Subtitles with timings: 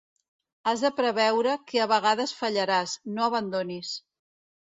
[0.69, 3.95] Has de preveure que a vegades fallaràs, no abandonis.